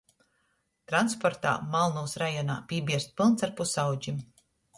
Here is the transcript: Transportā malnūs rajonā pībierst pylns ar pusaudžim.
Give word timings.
Transportā 0.91 1.51
malnūs 1.75 2.15
rajonā 2.23 2.57
pībierst 2.73 3.15
pylns 3.21 3.47
ar 3.51 3.53
pusaudžim. 3.61 4.21